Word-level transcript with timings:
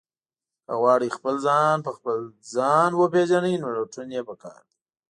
که 0.65 0.73
غواړئ 0.81 1.09
خپل 1.17 1.35
ځان 1.45 1.77
په 1.85 1.91
خپل 1.97 2.17
ځان 2.55 2.89
وپېژنئ، 2.95 3.55
نو 3.61 3.67
لټون 3.77 4.07
یې 4.15 4.21
پکار 4.29 4.61
دی. 4.69 4.79